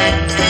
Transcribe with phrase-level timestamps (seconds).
[0.00, 0.49] Bom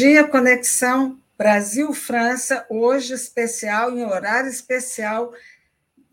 [0.00, 5.30] dia, Conexão Brasil-França, hoje especial, em horário especial,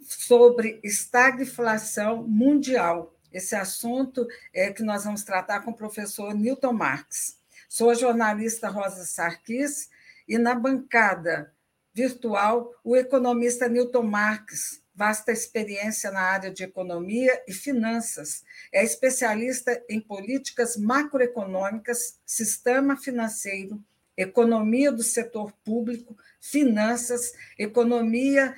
[0.02, 3.16] sobre estagflação mundial.
[3.32, 7.38] Esse assunto é que nós vamos tratar com o professor Newton Marx.
[7.70, 9.90] Sou a jornalista Rosa Sarkis
[10.28, 11.54] e na bancada
[11.94, 18.44] virtual o economista Newton Marx, vasta experiência na área de economia e finanças.
[18.72, 23.80] É especialista em políticas macroeconômicas, sistema financeiro,
[24.18, 28.56] economia do setor público, finanças, economia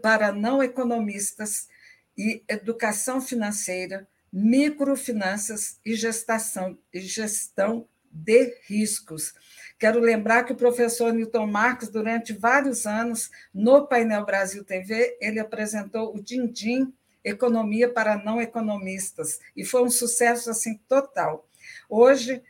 [0.00, 1.68] para não economistas
[2.16, 9.32] e educação financeira, microfinanças e gestação e gestão de riscos.
[9.78, 15.38] Quero lembrar que o professor Newton Marques, durante vários anos, no Painel Brasil TV, ele
[15.38, 16.92] apresentou o Dindim
[17.24, 21.48] Economia para Não Economistas, e foi um sucesso assim total.
[21.88, 22.42] Hoje,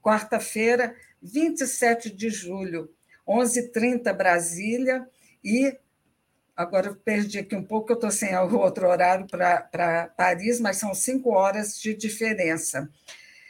[0.00, 2.88] quarta-feira, 27 de julho,
[3.28, 5.08] 11h30 Brasília,
[5.42, 5.76] e
[6.56, 10.76] agora eu perdi aqui um pouco, eu estou sem o outro horário para Paris, mas
[10.76, 12.88] são cinco horas de diferença.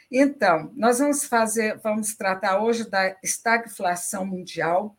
[0.09, 4.97] Então, nós vamos fazer, vamos tratar hoje da estagflação mundial.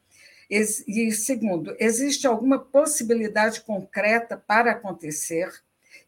[0.51, 5.51] E segundo, existe alguma possibilidade concreta para acontecer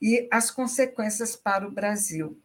[0.01, 2.39] e as consequências para o Brasil.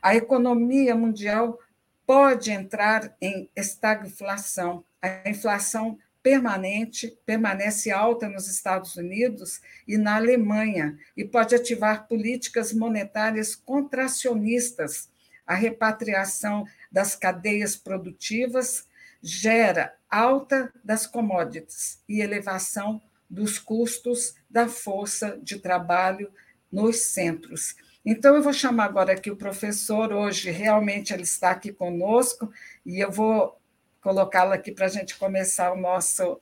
[0.00, 1.58] A economia mundial
[2.06, 4.84] pode entrar em estagflação.
[5.00, 12.72] A inflação permanente permanece alta nos Estados Unidos e na Alemanha e pode ativar políticas
[12.72, 15.11] monetárias contracionistas
[15.46, 18.86] a repatriação das cadeias produtivas
[19.22, 26.30] gera alta das commodities e elevação dos custos da força de trabalho
[26.70, 27.74] nos centros.
[28.04, 32.52] Então, eu vou chamar agora aqui o professor, hoje realmente ele está aqui conosco,
[32.84, 33.56] e eu vou
[34.00, 36.40] colocá-lo aqui para a gente começar o nosso,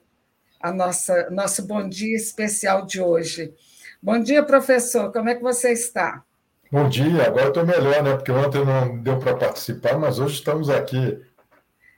[0.58, 3.54] a nossa, nosso bom dia especial de hoje.
[4.02, 6.24] Bom dia, professor, como é que você está?
[6.72, 8.14] Bom dia, agora estou melhor, né?
[8.14, 11.20] Porque ontem não deu para participar, mas hoje estamos aqui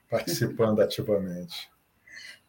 [0.09, 1.69] participando ativamente.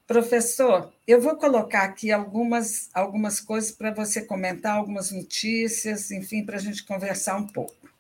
[0.07, 6.57] Professor, eu vou colocar aqui algumas, algumas coisas para você comentar, algumas notícias, enfim, para
[6.57, 7.91] a gente conversar um pouco.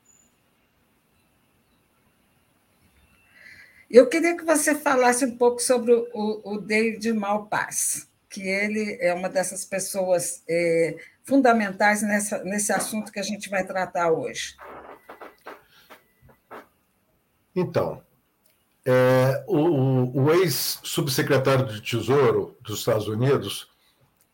[3.90, 9.12] Eu queria que você falasse um pouco sobre o, o David Malpass, que ele é
[9.12, 14.56] uma dessas pessoas é, fundamentais nessa, nesse assunto que a gente vai tratar hoje.
[17.56, 18.03] Então,
[18.85, 23.69] é, o, o ex-subsecretário de Tesouro dos Estados Unidos,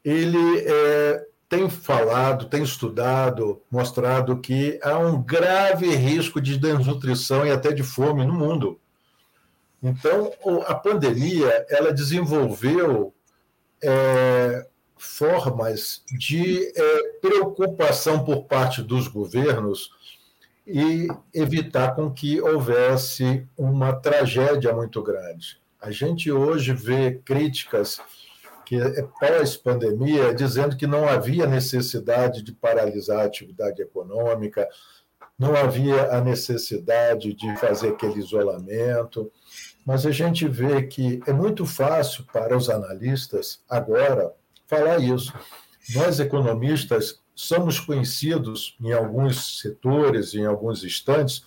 [0.05, 7.51] ele é, tem falado, tem estudado, mostrado que há um grave risco de desnutrição e
[7.51, 8.81] até de fome no mundo.
[9.83, 10.33] Então,
[10.67, 13.15] a pandemia ela desenvolveu
[13.83, 14.67] é,
[15.01, 19.91] formas de é, preocupação por parte dos governos
[20.67, 25.59] e evitar com que houvesse uma tragédia muito grande.
[25.81, 27.99] A gente hoje vê críticas
[28.67, 34.69] que é pós-pandemia dizendo que não havia necessidade de paralisar a atividade econômica,
[35.39, 39.33] não havia a necessidade de fazer aquele isolamento,
[39.85, 44.35] mas a gente vê que é muito fácil para os analistas agora
[44.71, 45.33] falar isso.
[45.95, 51.43] Nós economistas somos conhecidos em alguns setores, em alguns instantes,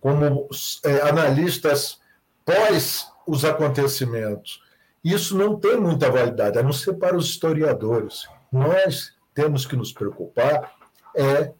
[0.00, 0.48] como
[0.84, 1.98] é, analistas
[2.44, 4.62] pós os acontecimentos.
[5.02, 8.26] Isso não tem muita validade, a não ser para os historiadores.
[8.50, 10.72] Nós temos que nos preocupar
[11.14, 11.52] é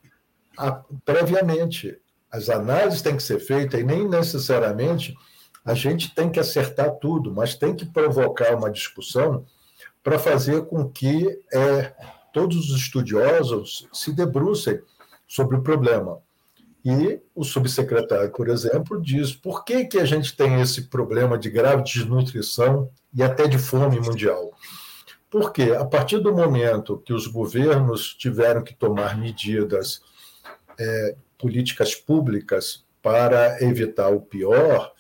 [0.57, 0.73] a,
[1.05, 1.99] previamente.
[2.31, 5.15] As análises têm que ser feitas e nem necessariamente
[5.65, 9.47] a gente tem que acertar tudo, mas tem que provocar uma discussão
[10.05, 11.95] para fazer com que é,
[12.33, 14.81] todos os estudiosos se debrucem
[15.27, 16.19] sobre o problema.
[16.85, 21.49] E o subsecretário, por exemplo, diz por que, que a gente tem esse problema de
[21.49, 24.53] grave desnutrição e até de fome mundial.
[25.31, 30.03] Porque a partir do momento que os governos tiveram que tomar medidas,
[30.79, 34.94] é, políticas públicas para evitar o pior,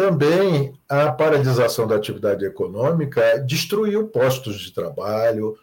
[0.00, 5.58] também a paralisação da atividade econômica destruiu postos de trabalho,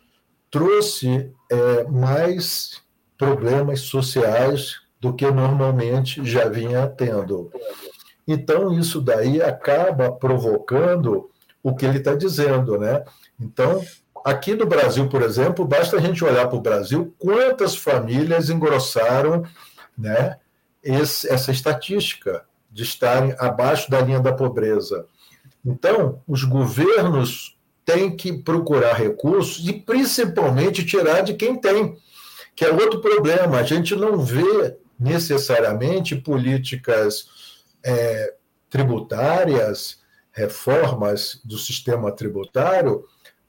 [0.52, 2.84] trouxe é, mais
[3.18, 7.52] problemas sociais do que normalmente já vinha tendo.
[8.28, 11.32] Então, isso daí acaba provocando
[11.64, 13.04] o que ele está dizendo, né?
[13.40, 13.84] Então,
[14.24, 19.44] aqui no Brasil, por exemplo, basta a gente olhar para o Brasil, quantas famílias engrossaram
[19.98, 20.38] né,
[20.84, 25.06] esse, essa estatística de estarem abaixo da linha da pobreza.
[25.66, 31.98] Então, os governos têm que procurar recursos e, principalmente, tirar de quem tem,
[32.56, 33.58] que é outro problema.
[33.58, 37.28] A gente não vê necessariamente políticas
[37.84, 38.34] é,
[38.70, 40.00] tributárias
[40.32, 43.06] reformas do sistema tributário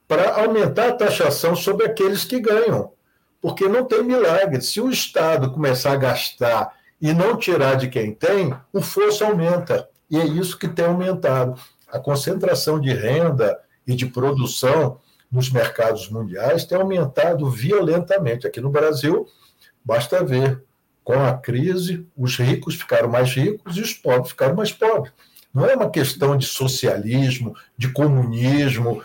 [0.06, 2.93] para aumentar a taxação sobre aqueles que ganham.
[3.41, 4.61] Porque não tem milagre.
[4.62, 9.89] Se o Estado começar a gastar e não tirar de quem tem, o fosso aumenta.
[10.11, 11.61] E é isso que tem aumentado.
[11.91, 14.99] A concentração de renda e de produção
[15.31, 18.47] nos mercados mundiais tem aumentado violentamente.
[18.47, 19.27] Aqui no Brasil,
[19.85, 20.62] basta ver,
[21.05, 25.12] com a crise, os ricos ficaram mais ricos e os pobres ficaram mais pobres.
[25.55, 29.03] Não é uma questão de socialismo, de comunismo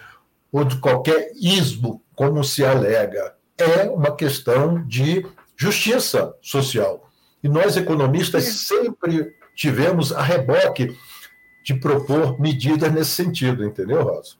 [0.51, 3.35] ou de qualquer ismo, como se alega.
[3.57, 5.25] É uma questão de
[5.55, 7.02] justiça social.
[7.43, 10.97] E nós, economistas, sempre tivemos a reboque
[11.63, 14.35] de propor medidas nesse sentido, entendeu, Rosa?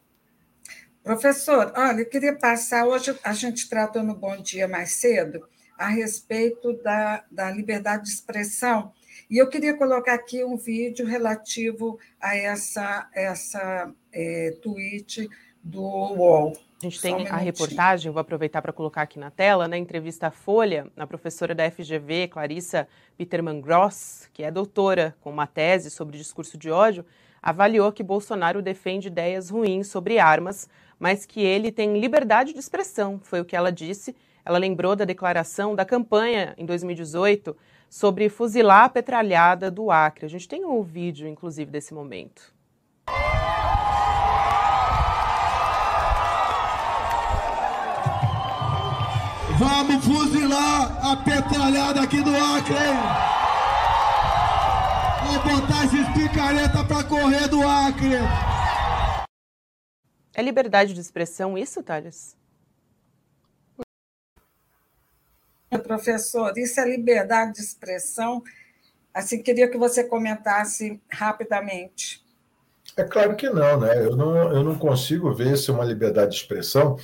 [1.04, 2.86] Professor, olha, eu queria passar.
[2.86, 5.46] Hoje a gente tratou no Bom Dia mais cedo
[5.78, 8.94] a respeito da, da liberdade de expressão
[9.30, 15.30] e eu queria colocar aqui um vídeo relativo a essa, essa é, tweet
[15.64, 16.54] do UOL.
[16.84, 19.78] A gente tem um a reportagem, vou aproveitar para colocar aqui na tela, na né,
[19.78, 25.48] entrevista à Folha, a professora da FGV, Clarissa Peterman Gross, que é doutora com uma
[25.48, 27.06] tese sobre discurso de ódio,
[27.42, 30.68] avaliou que Bolsonaro defende ideias ruins sobre armas,
[31.00, 34.14] mas que ele tem liberdade de expressão, foi o que ela disse.
[34.44, 37.56] Ela lembrou da declaração da campanha em 2018
[37.90, 40.26] sobre fuzilar a petralhada do Acre.
[40.26, 42.52] A gente tem um vídeo, inclusive, desse momento.
[49.58, 52.98] Vamos fuzilar a petralhada aqui do Acre, hein?
[55.26, 58.18] Vamos botar esses picareta pra correr do Acre.
[60.34, 62.36] É liberdade de expressão isso, Thales?
[65.84, 68.42] professor, isso é liberdade de expressão?
[69.14, 72.24] Assim, queria que você comentasse rapidamente.
[72.96, 74.06] É claro que não, né?
[74.06, 76.98] Eu não, eu não consigo ver se é uma liberdade de expressão,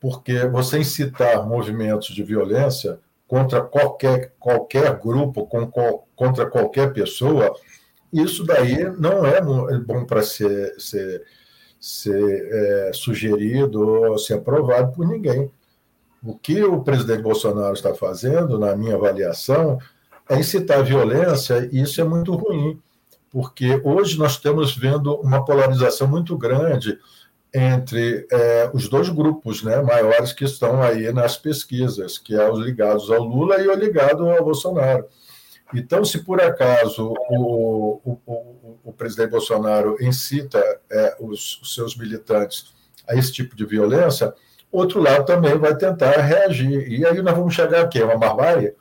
[0.00, 5.66] porque você incitar movimentos de violência contra qualquer, qualquer grupo, com,
[6.14, 7.54] contra qualquer pessoa,
[8.12, 11.24] isso daí não é bom para ser, ser,
[11.80, 15.50] ser é, sugerido ou ser aprovado por ninguém.
[16.22, 19.78] O que o presidente Bolsonaro está fazendo, na minha avaliação,
[20.28, 22.80] é incitar violência, e isso é muito ruim,
[23.30, 26.98] porque hoje nós estamos vendo uma polarização muito grande
[27.56, 32.58] entre é, os dois grupos né, maiores que estão aí nas pesquisas, que é os
[32.58, 35.06] ligados ao Lula e o ligado ao Bolsonaro.
[35.74, 41.96] Então, se por acaso o, o, o, o presidente Bolsonaro incita é, os, os seus
[41.96, 42.74] militantes
[43.08, 44.34] a esse tipo de violência,
[44.70, 46.92] outro lado também vai tentar reagir.
[46.92, 48.74] E aí nós vamos chegar aqui, é uma barbárie.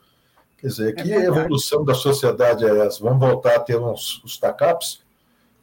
[0.57, 3.01] Quer dizer, é que é evolução da sociedade é essa?
[3.01, 5.04] Vamos voltar a ter uns, tacaps,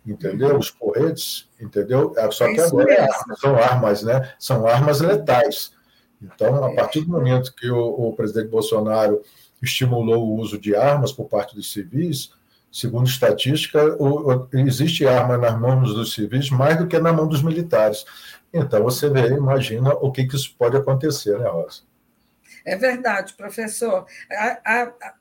[0.06, 0.58] entendeu?
[0.58, 2.12] Os porretes, entendeu?
[2.16, 4.34] É, só que agora é arma, são armas, né?
[4.38, 5.72] São armas letais.
[6.20, 6.74] Então, a é.
[6.74, 9.22] partir do momento que o, o presidente Bolsonaro
[9.60, 12.32] estimulou o uso de armas por parte dos civis,
[12.70, 17.28] segundo estatística, o, o, existe arma nas mãos dos civis mais do que na mão
[17.28, 18.04] dos militares.
[18.52, 21.82] Então, você vê, imagina o que, que isso pode acontecer, né, Rosa?
[22.64, 24.06] É verdade, professor.
[24.30, 25.14] A, a, a,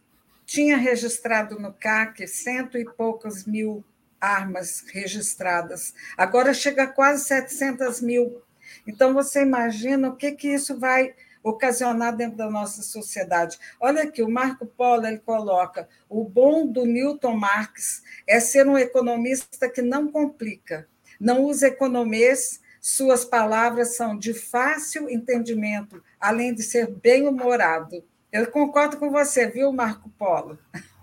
[0.46, 3.84] tinha registrado no CAC cento e poucos mil
[4.22, 5.94] armas registradas.
[6.16, 8.42] Agora chega a quase 700 mil.
[8.88, 11.14] Então, você imagina o que, que isso vai
[11.44, 13.58] ocasionar dentro da nossa sociedade.
[13.80, 18.78] Olha aqui, o Marco Polo ele coloca: o bom do Newton Marx é ser um
[18.78, 20.88] economista que não complica,
[21.20, 28.04] não usa economês, suas palavras são de fácil entendimento, além de ser bem-humorado.
[28.32, 30.58] Eu concordo com você, viu, Marco Polo?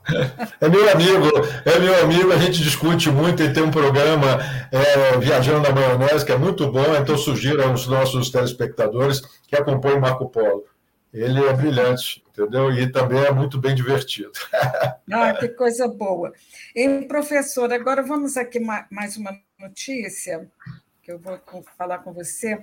[0.61, 1.31] É meu amigo,
[1.65, 4.39] é meu amigo, a gente discute muito e tem um programa
[4.73, 10.01] é, Viajando na Maionese, que é muito bom, então sugiro aos nossos telespectadores que acompanhem
[10.01, 10.65] Marco Polo.
[11.13, 12.71] Ele é brilhante, entendeu?
[12.73, 14.33] E também é muito bem divertido.
[15.11, 16.35] Ah, que coisa boa.
[16.77, 20.47] E, professor, agora vamos aqui mais uma notícia
[21.03, 21.41] que eu vou
[21.79, 22.59] falar com você.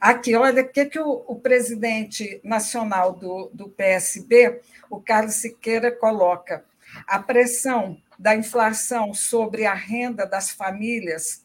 [0.00, 5.92] Aqui, olha, o que, que o, o presidente nacional do, do PSB, o Carlos Siqueira,
[5.92, 6.64] coloca
[7.06, 11.44] a pressão da inflação sobre a renda das famílias,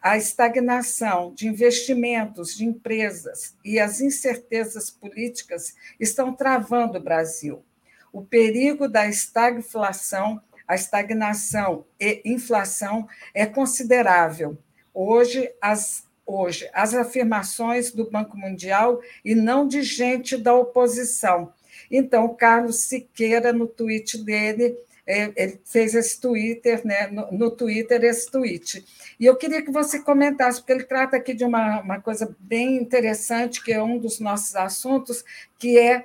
[0.00, 7.64] a estagnação de investimentos de empresas e as incertezas políticas estão travando o Brasil.
[8.12, 14.56] O perigo da estagflação, a estagnação e inflação é considerável.
[14.94, 21.52] Hoje, as, hoje, as afirmações do Banco Mundial e não de gente da oposição,
[21.90, 24.76] então, o Carlos Siqueira, no tweet dele,
[25.06, 28.84] é, ele fez esse Twitter, né, no, no, Twitter, esse tweet.
[29.18, 32.76] E eu queria que você comentasse, porque ele trata aqui de uma, uma coisa bem
[32.76, 35.24] interessante, que é um dos nossos assuntos,
[35.58, 36.04] que é,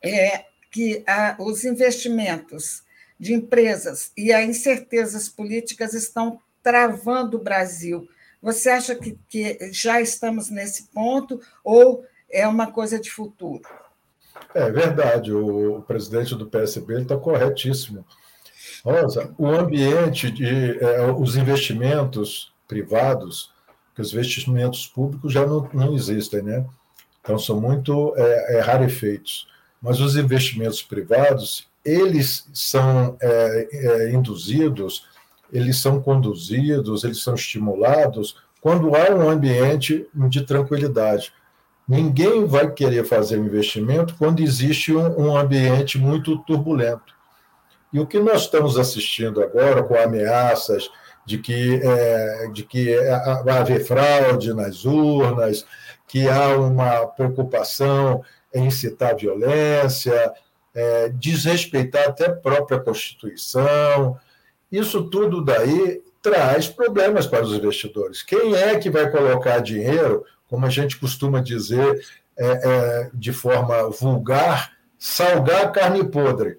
[0.00, 2.84] é que a, os investimentos
[3.18, 8.08] de empresas e as incertezas políticas estão travando o Brasil.
[8.40, 13.68] Você acha que, que já estamos nesse ponto ou é uma coisa de futuro?
[14.54, 18.04] É verdade, o, presidente do PSB está corretíssimo.
[18.84, 23.52] Rosa, o ambiente de é, os investimentos privados,
[23.94, 26.64] que os investimentos públicos já não, não existem, né?
[27.20, 29.46] Então são muito é, é, rarefeitos.
[29.82, 35.06] Mas os investimentos privados, eles são é, é, induzidos,
[35.52, 41.32] eles são conduzidos, eles são estimulados quando há um ambiente de tranquilidade.
[41.88, 47.16] Ninguém vai querer fazer um investimento quando existe um, um ambiente muito turbulento.
[47.90, 50.90] E o que nós estamos assistindo agora, com ameaças
[51.24, 52.94] de que, é, de que
[53.44, 55.64] vai haver fraude nas urnas,
[56.06, 58.22] que há uma preocupação
[58.54, 60.32] em incitar violência,
[60.74, 64.18] é, desrespeitar até a própria Constituição,
[64.70, 68.22] isso tudo daí traz problemas para os investidores.
[68.22, 72.00] Quem é que vai colocar dinheiro como a gente costuma dizer
[72.36, 76.58] é, é, de forma vulgar, salgar carne podre.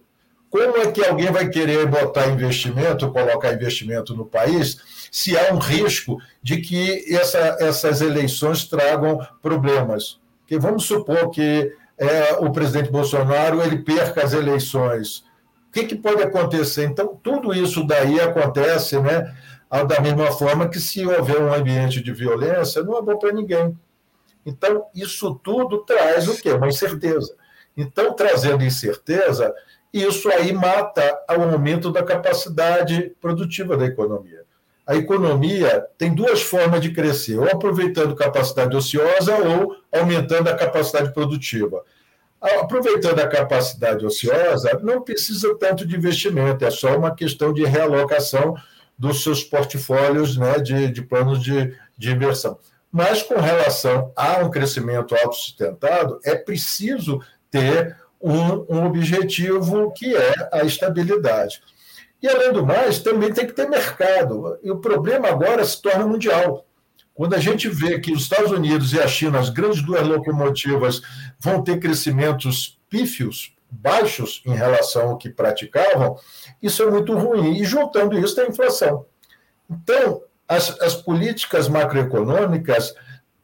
[0.50, 4.79] Como é que alguém vai querer botar investimento, colocar investimento no país,
[5.12, 10.19] se há um risco de que essa, essas eleições tragam problemas?
[10.39, 15.19] Porque vamos supor que é, o presidente Bolsonaro ele perca as eleições.
[15.67, 16.86] O que, que pode acontecer?
[16.86, 19.31] Então, tudo isso daí acontece, né?
[19.69, 23.77] Da mesma forma que se houver um ambiente de violência, não é bom para ninguém.
[24.45, 26.51] Então, isso tudo traz o quê?
[26.51, 27.35] Uma incerteza.
[27.77, 29.53] Então, trazendo incerteza,
[29.93, 34.43] isso aí mata o aumento da capacidade produtiva da economia.
[34.85, 41.13] A economia tem duas formas de crescer, ou aproveitando capacidade ociosa ou aumentando a capacidade
[41.13, 41.83] produtiva.
[42.41, 48.55] Aproveitando a capacidade ociosa, não precisa tanto de investimento, é só uma questão de realocação
[49.00, 52.60] dos seus portfólios né, de, de planos de, de inversão.
[52.91, 60.50] Mas com relação a um crescimento autossustentado, é preciso ter um, um objetivo que é
[60.51, 61.62] a estabilidade.
[62.22, 64.60] E, além do mais, também tem que ter mercado.
[64.62, 66.65] E o problema agora se torna mundial.
[67.13, 71.01] Quando a gente vê que os Estados Unidos e a China, as grandes duas locomotivas,
[71.39, 76.17] vão ter crescimentos pífios, baixos em relação ao que praticavam,
[76.61, 77.59] isso é muito ruim.
[77.59, 79.05] E juntando isso, tem inflação.
[79.69, 82.95] Então, as, as políticas macroeconômicas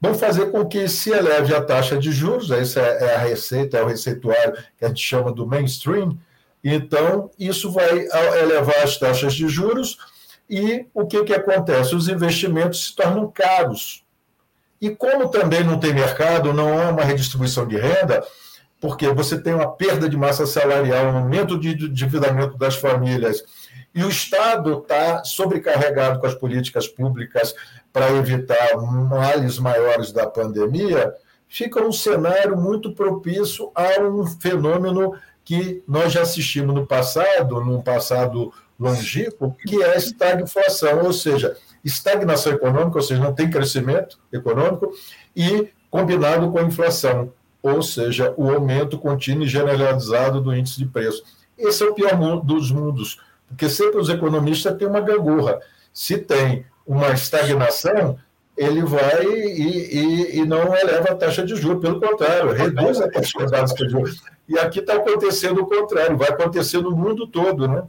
[0.01, 3.83] vão fazer com que se eleve a taxa de juros, essa é a receita, é
[3.83, 6.17] o receituário que a gente chama do mainstream,
[6.63, 8.07] então isso vai
[8.39, 9.97] elevar as taxas de juros
[10.49, 11.95] e o que, que acontece?
[11.95, 14.03] Os investimentos se tornam caros.
[14.81, 18.25] E como também não tem mercado, não há uma redistribuição de renda,
[18.85, 23.43] porque você tem uma perda de massa salarial, um aumento de endividamento das famílias,
[23.95, 27.55] e o Estado está sobrecarregado com as políticas públicas
[27.91, 31.11] para evitar males maiores da pandemia,
[31.47, 37.81] fica um cenário muito propício a um fenômeno que nós já assistimos no passado, num
[37.81, 44.19] passado longínquo, que é a estagflação, ou seja, estagnação econômica, ou seja, não tem crescimento
[44.31, 44.93] econômico,
[45.35, 47.33] e combinado com a inflação,
[47.65, 51.23] ou seja, o aumento contínuo e generalizado do índice de preço.
[51.57, 55.59] Esse é o pior dos mundos, porque sempre os economistas têm uma gangorra.
[55.91, 58.19] Se tem uma estagnação,
[58.55, 63.09] ele vai e, e, e, não eleva a taxa de juros, pelo contrário, reduz a
[63.09, 64.21] taxa básica de juros.
[64.47, 67.83] E aqui está acontecendo o contrário, vai acontecer no mundo todo, né?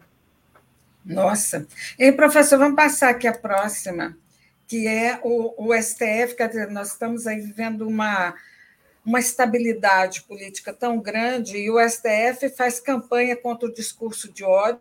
[1.05, 1.67] Nossa.
[1.99, 4.17] E, professor, vamos passar aqui a próxima,
[4.67, 8.35] que é o, o STF, quer dizer, nós estamos aí vivendo uma,
[9.07, 14.81] uma estabilidade política tão grande, e o STF faz campanha contra o discurso de ódio,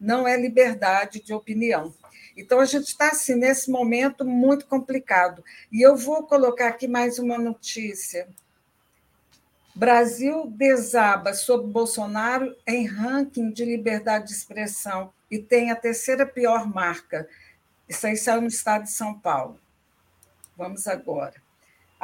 [0.00, 1.94] não é liberdade de opinião.
[2.34, 5.44] Então, a gente está, assim, nesse momento muito complicado.
[5.70, 8.26] E eu vou colocar aqui mais uma notícia.
[9.74, 16.66] Brasil desaba sob Bolsonaro em ranking de liberdade de expressão e tem a terceira pior
[16.66, 17.28] marca.
[17.88, 19.60] Isso aí saiu no estado de São Paulo.
[20.56, 21.43] Vamos agora.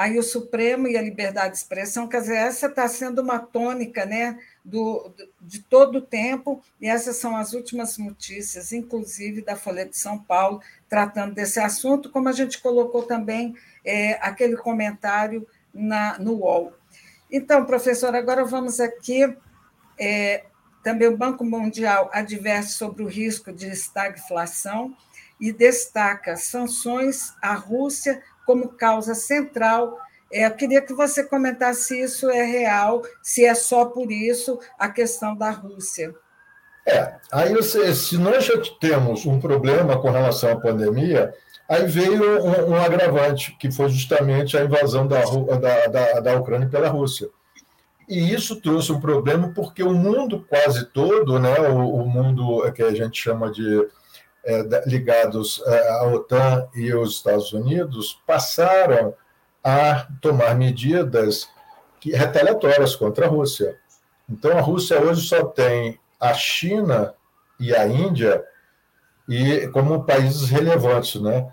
[0.01, 4.07] Aí o Supremo e a liberdade de expressão, quer dizer, essa está sendo uma tônica
[4.07, 9.85] né, do, de todo o tempo, e essas são as últimas notícias, inclusive da Folha
[9.85, 13.55] de São Paulo, tratando desse assunto, como a gente colocou também
[13.85, 16.73] é, aquele comentário na, no UOL.
[17.31, 19.37] Então, professor, agora vamos aqui
[19.99, 20.45] é,
[20.83, 24.97] também o Banco Mundial adverte sobre o risco de estagflação
[25.39, 29.97] e destaca sanções à Rússia como causa central.
[30.33, 34.59] É, eu queria que você comentasse se isso é real, se é só por isso
[34.77, 36.13] a questão da Rússia.
[36.85, 41.33] É, aí se nós já temos um problema com relação à pandemia,
[41.69, 46.69] aí veio um, um agravante, que foi justamente a invasão da, da, da, da Ucrânia
[46.69, 47.29] pela Rússia.
[48.09, 52.83] E isso trouxe um problema porque o mundo quase todo, né, o, o mundo que
[52.83, 53.87] a gente chama de
[54.87, 59.15] ligados é, à OTAN e aos Estados Unidos, passaram
[59.63, 61.49] a tomar medidas
[62.03, 63.77] retaliatórias contra a Rússia.
[64.29, 67.15] Então, a Rússia hoje só tem a China
[67.59, 68.43] e a Índia
[69.29, 71.47] e como países relevantes, né?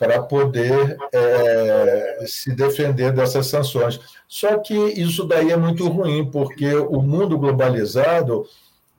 [0.00, 4.00] para poder é, se defender dessas sanções.
[4.26, 8.46] Só que isso daí é muito ruim, porque o mundo globalizado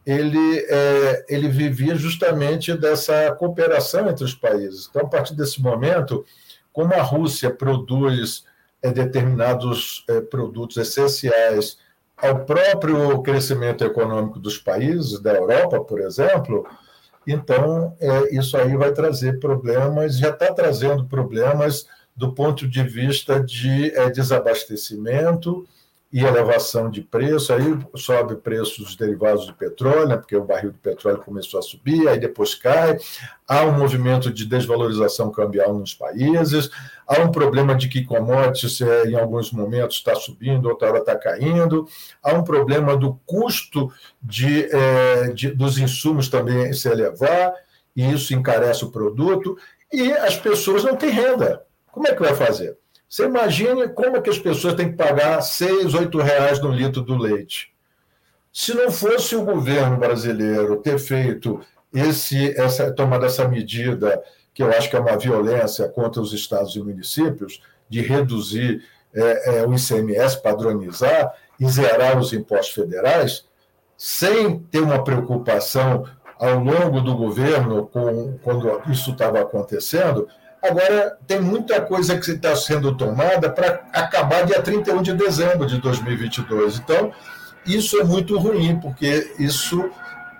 [0.05, 4.87] ele, é, ele vivia justamente dessa cooperação entre os países.
[4.89, 6.25] Então, a partir desse momento,
[6.73, 8.43] como a Rússia produz
[8.81, 11.77] é, determinados é, produtos essenciais
[12.17, 16.67] ao próprio crescimento econômico dos países, da Europa, por exemplo,
[17.25, 21.85] então, é, isso aí vai trazer problemas, já está trazendo problemas
[22.15, 25.67] do ponto de vista de é, desabastecimento
[26.11, 27.63] e elevação de preço, aí
[27.95, 31.63] sobe o preço dos derivados do petróleo, né, porque o barril de petróleo começou a
[31.63, 32.97] subir, aí depois cai,
[33.47, 36.69] há um movimento de desvalorização cambial nos países,
[37.07, 41.15] há um problema de que commodities é, em alguns momentos está subindo, outra hora está
[41.15, 41.87] caindo,
[42.21, 43.89] há um problema do custo
[44.21, 47.53] de, é, de, dos insumos também se elevar,
[47.95, 49.57] e isso encarece o produto,
[49.93, 51.65] e as pessoas não têm renda.
[51.89, 52.80] Como é que vai fazer?
[53.11, 57.17] Você imagine como que as pessoas têm que pagar seis, oito reais no litro do
[57.17, 57.73] leite.
[58.53, 61.59] Se não fosse o governo brasileiro ter feito
[61.93, 66.73] esse, essa, tomado essa medida, que eu acho que é uma violência contra os estados
[66.77, 68.81] e municípios, de reduzir
[69.13, 73.43] é, é, o ICMS, padronizar e zerar os impostos federais,
[73.97, 76.05] sem ter uma preocupação
[76.39, 80.29] ao longo do governo, com, quando isso estava acontecendo,
[80.61, 85.79] Agora, tem muita coisa que está sendo tomada para acabar dia 31 de dezembro de
[85.79, 86.77] 2022.
[86.77, 87.11] Então,
[87.65, 89.89] isso é muito ruim, porque isso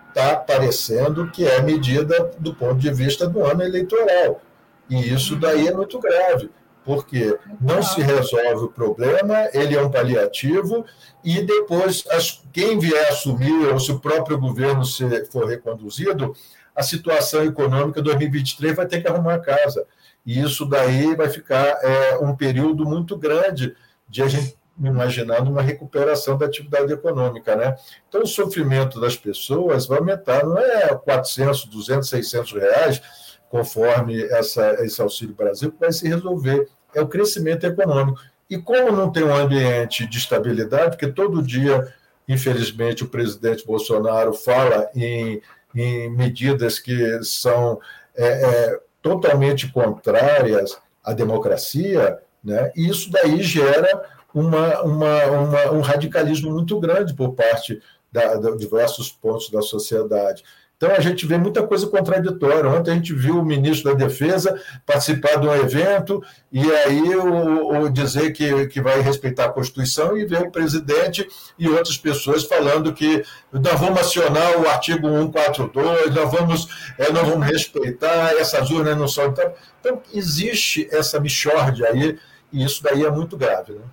[0.10, 4.42] está parecendo que é medida do ponto de vista do ano eleitoral.
[4.90, 6.52] E isso daí é muito grave,
[6.84, 10.86] porque não se resolve o problema, ele é um paliativo,
[11.24, 16.36] e depois as, quem vier assumir, ou se o próprio governo se for reconduzido,
[16.76, 19.86] a situação econômica de 2023 vai ter que arrumar casa.
[20.26, 23.76] E isso daí vai ficar é, um período muito grande
[24.08, 27.76] de a gente imaginando uma recuperação da atividade econômica, né?
[28.08, 33.02] Então, o sofrimento das pessoas vai aumentar, não é 400, 200, 600 reais,
[33.50, 38.20] conforme essa, esse Auxílio Brasil, que vai se resolver, é o crescimento econômico.
[38.50, 41.94] E como não tem um ambiente de estabilidade, porque todo dia,
[42.28, 45.42] infelizmente, o presidente Bolsonaro fala em,
[45.76, 47.80] em medidas que são
[48.16, 52.72] é, é, totalmente contrárias à democracia, né?
[52.76, 58.58] e isso daí gera uma, uma, uma, um radicalismo muito grande por parte da, de
[58.58, 60.44] diversos pontos da sociedade.
[60.82, 62.68] Então, a gente vê muita coisa contraditória.
[62.68, 67.84] Ontem a gente viu o ministro da Defesa participar de um evento e aí o,
[67.84, 71.28] o dizer que, que vai respeitar a Constituição e ver o presidente
[71.60, 76.68] e outras pessoas falando que nós vamos acionar o artigo 142, nós vamos,
[76.98, 79.28] é, nós vamos respeitar, essas urnas não são.
[79.28, 82.18] Então, então existe essa michórdia aí
[82.52, 83.74] e isso daí é muito grave.
[83.74, 83.84] Né?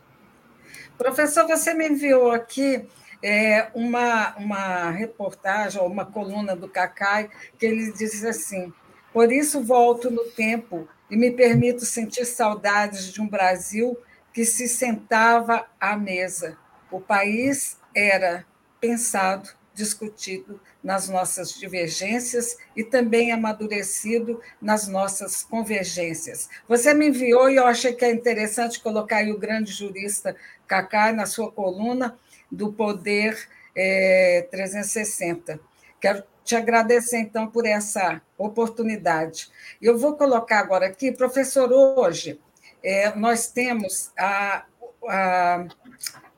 [0.96, 2.88] Professor, você me enviou aqui
[3.22, 8.72] é, uma, uma reportagem, ou uma coluna do Cacai, que ele diz assim:
[9.12, 13.96] Por isso volto no tempo e me permito sentir saudades de um Brasil
[14.32, 16.56] que se sentava à mesa.
[16.90, 18.46] O país era
[18.80, 26.48] pensado, discutido nas nossas divergências e também amadurecido nas nossas convergências.
[26.68, 31.12] Você me enviou e eu achei que é interessante colocar aí o grande jurista Cacá
[31.12, 32.18] na sua coluna
[32.50, 35.60] do Poder é, 360.
[36.00, 39.50] Quero te agradecer, então, por essa oportunidade.
[39.80, 42.40] Eu vou colocar agora aqui, professor, hoje
[42.82, 44.64] é, nós temos a,
[45.06, 45.66] a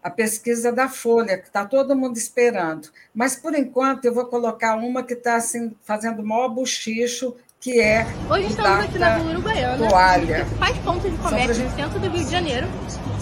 [0.02, 2.88] a pesquisa da Folha, que está todo mundo esperando.
[3.14, 7.78] Mas, por enquanto, eu vou colocar uma que está assim, fazendo o maior buchicho, que
[7.78, 8.06] é.
[8.30, 10.46] Hoje estamos aqui na Rua Uruguaiana, toalha.
[10.58, 11.68] faz pontos de comércio gente...
[11.68, 12.66] no centro do Rio de Janeiro.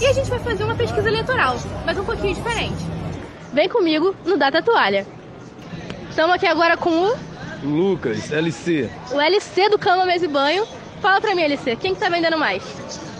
[0.00, 2.86] E a gente vai fazer uma pesquisa eleitoral, mas um pouquinho diferente.
[3.52, 5.04] Vem comigo no Data Toalha.
[6.08, 7.16] Estamos aqui agora com o.
[7.64, 8.88] Lucas, LC.
[9.10, 10.64] O LC do Cama, Mesa e Banho.
[11.02, 12.62] Fala pra mim, LC, quem que tá vendendo mais?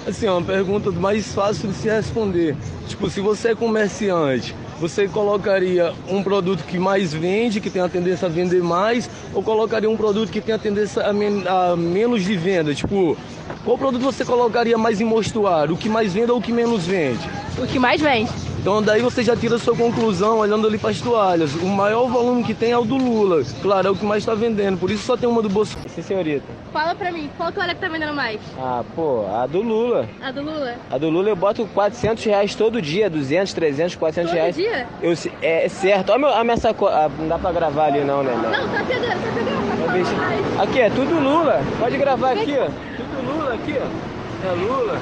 [0.06, 2.56] Assim, é uma pergunta mais fácil de se responder.
[2.86, 7.88] Tipo, se você é comerciante, você colocaria um produto que mais vende, que tem a
[7.88, 11.76] tendência a vender mais, ou colocaria um produto que tem a tendência a, men a
[11.76, 12.74] menos de venda?
[12.74, 13.16] Tipo,
[13.64, 15.74] qual produto você colocaria mais em mostruário?
[15.74, 17.28] O que mais vende ou o que menos vende?
[17.58, 18.30] O que mais vende.
[18.68, 21.54] Então daí você já tira a sua conclusão olhando ali para as toalhas.
[21.54, 23.42] O maior volume que tem é o do Lula.
[23.62, 24.76] Claro, é o que mais está vendendo.
[24.76, 25.88] Por isso só tem uma do Bolsonaro.
[25.88, 26.44] Sim, senhorita.
[26.70, 28.38] Fala pra mim, qual toalha que tá vendendo mais?
[28.58, 30.06] Ah, pô, a do Lula.
[30.20, 30.74] A do Lula?
[30.90, 34.54] A do Lula eu boto 400 reais todo dia, 200, 300, 400 todo reais.
[34.54, 34.86] Todo dia?
[35.00, 36.12] Eu, é, é certo.
[36.12, 37.06] Olha a minha sacola.
[37.06, 38.34] Ah, não dá pra gravar ali não, né?
[38.34, 40.56] Não, não tá pegando, tá pegando.
[40.58, 41.62] Tá aqui, é tudo Lula.
[41.80, 42.66] Pode gravar aqui, ó.
[42.66, 44.46] Tudo Lula aqui, ó.
[44.46, 45.00] É Lula,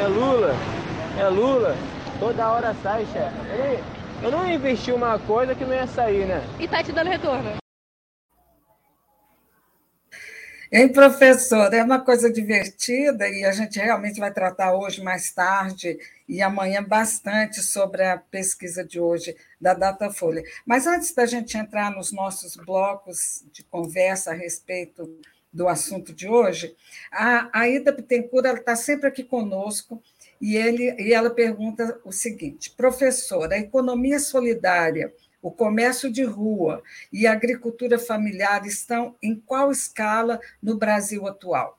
[0.00, 0.54] é Lula,
[1.16, 1.93] é Lula.
[2.18, 3.36] Toda hora sai, chefe.
[4.22, 6.40] Eu, eu não investi uma coisa que não ia sair, né?
[6.60, 7.64] E tá te dando retorno.
[10.72, 11.72] Hein, professor?
[11.72, 15.96] É uma coisa divertida e a gente realmente vai tratar hoje, mais tarde
[16.28, 20.42] e amanhã, bastante sobre a pesquisa de hoje da Datafolha.
[20.66, 25.08] Mas antes da gente entrar nos nossos blocos de conversa a respeito
[25.52, 26.74] do assunto de hoje,
[27.12, 30.02] a, a Ida Bittencourt está sempre aqui conosco
[30.44, 36.82] e, ele, e ela pergunta o seguinte: professor, a economia solidária, o comércio de rua
[37.10, 41.78] e a agricultura familiar estão em qual escala no Brasil atual?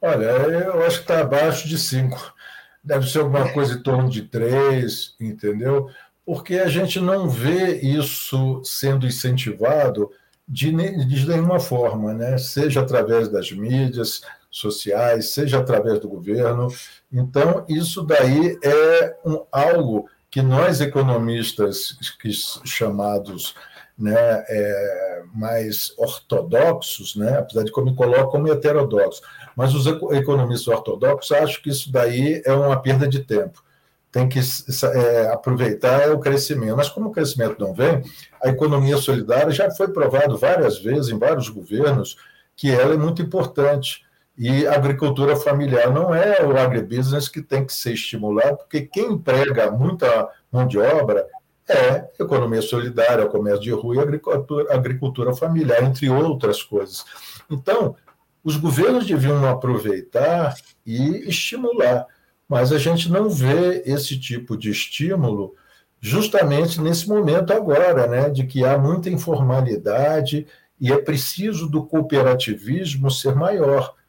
[0.00, 2.34] Olha, eu acho que está abaixo de cinco.
[2.82, 5.88] Deve ser alguma coisa em torno de três, entendeu?
[6.26, 10.10] Porque a gente não vê isso sendo incentivado
[10.48, 10.72] de,
[11.06, 12.36] de nenhuma forma, né?
[12.38, 16.68] seja através das mídias, sociais, seja através do governo.
[17.12, 22.30] Então, isso daí é um, algo que nós, economistas que,
[22.64, 23.54] chamados
[23.98, 29.20] né, é, mais ortodoxos, né, apesar de eu me coloco como heterodoxo,
[29.54, 33.62] mas os economistas ortodoxos acham que isso daí é uma perda de tempo.
[34.10, 36.76] Tem que é, aproveitar o crescimento.
[36.76, 38.02] Mas como o crescimento não vem,
[38.42, 42.16] a economia solidária já foi provado várias vezes em vários governos
[42.56, 44.04] que ela é muito importante.
[44.42, 49.12] E a agricultura familiar não é o agribusiness que tem que ser estimulado, porque quem
[49.12, 51.26] emprega muita mão de obra
[51.68, 57.04] é economia solidária, comércio de rua e agricultura, agricultura familiar, entre outras coisas.
[57.50, 57.94] Então,
[58.42, 60.54] os governos deviam aproveitar
[60.86, 62.06] e estimular,
[62.48, 65.54] mas a gente não vê esse tipo de estímulo
[66.00, 70.46] justamente nesse momento agora, né, de que há muita informalidade
[70.80, 73.99] e é preciso do cooperativismo ser maior.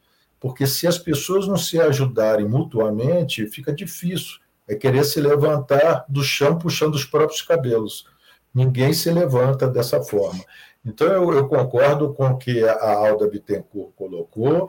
[0.41, 4.39] Porque se as pessoas não se ajudarem mutuamente, fica difícil.
[4.67, 8.06] É querer se levantar do chão puxando os próprios cabelos.
[8.54, 10.43] Ninguém se levanta dessa forma.
[10.84, 14.67] Então, eu, eu concordo com o que a Alda Bittencourt colocou,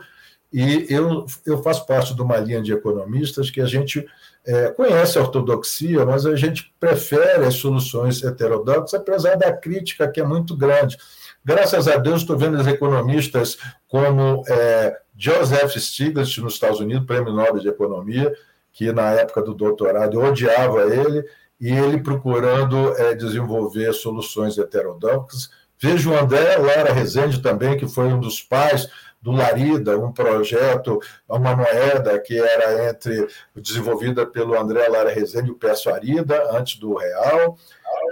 [0.52, 4.06] e eu, eu faço parte de uma linha de economistas que a gente
[4.44, 10.20] é, conhece a ortodoxia, mas a gente prefere as soluções heterodoxas, apesar da crítica que
[10.20, 10.98] é muito grande.
[11.42, 13.56] Graças a Deus, estou vendo os economistas
[13.88, 18.34] como é, Joseph Stiglitz, nos Estados Unidos, prêmio Nobel de Economia,
[18.72, 21.24] que na época do doutorado eu odiava ele,
[21.60, 25.48] e ele procurando é, desenvolver soluções heterodoxas.
[25.78, 28.88] Vejo o André Lara Rezende também, que foi um dos pais
[29.20, 35.52] do Larida, um projeto, uma moeda que era entre desenvolvida pelo André Lara Rezende e
[35.52, 37.56] o Perso Arida, antes do real,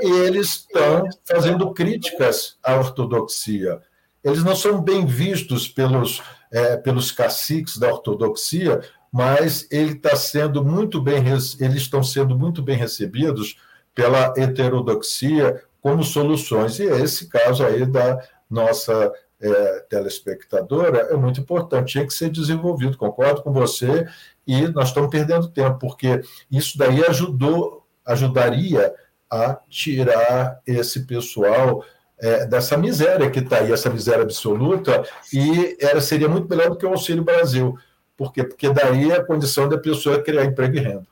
[0.01, 3.81] e eles estão fazendo críticas à ortodoxia.
[4.23, 8.81] Eles não são bem vistos pelos, é, pelos caciques da ortodoxia,
[9.13, 13.57] mas ele está sendo muito bem, eles estão sendo muito bem recebidos
[13.95, 16.79] pela heterodoxia como soluções.
[16.79, 22.97] E esse caso aí da nossa é, telespectadora é muito importante, tinha que ser desenvolvido,
[22.97, 24.07] concordo com você,
[24.47, 28.95] e nós estamos perdendo tempo, porque isso daí ajudou, ajudaria
[29.31, 31.85] a tirar esse pessoal
[32.21, 36.77] é, dessa miséria que está aí, essa miséria absoluta, e era, seria muito melhor do
[36.77, 37.77] que o Auxílio Brasil.
[38.17, 38.45] Por quê?
[38.45, 41.07] Porque daí é a condição da pessoa criar emprego e renda.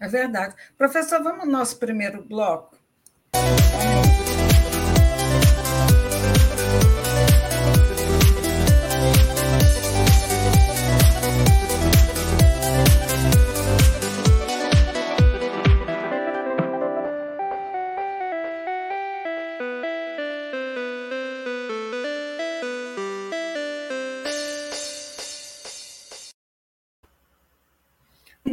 [0.00, 0.54] É verdade.
[0.76, 2.76] Professor, vamos ao nosso primeiro bloco?